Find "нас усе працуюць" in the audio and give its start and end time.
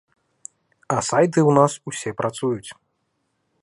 1.59-2.69